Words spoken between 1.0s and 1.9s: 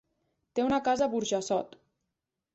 a Burjassot.